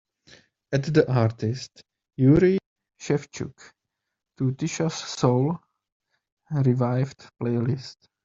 [0.75, 1.83] Add the artist
[2.19, 2.57] Jurij
[2.99, 3.57] Szewczuk
[4.35, 5.59] to tisha's soul
[6.49, 8.07] revived playlist.